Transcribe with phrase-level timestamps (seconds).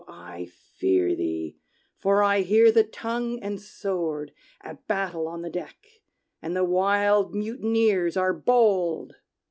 [0.07, 1.57] I fear thee,
[1.95, 4.31] for I hear the tongue and sword
[4.61, 5.75] At battle on the deck,
[6.41, 9.17] and the wild mutineers are bold!